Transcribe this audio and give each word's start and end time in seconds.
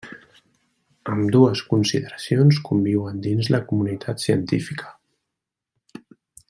Ambdues 1.15 1.61
consideracions 1.73 2.61
conviuen 2.71 3.23
dins 3.29 3.53
la 3.57 3.63
comunitat 3.73 4.27
científica. 4.27 4.93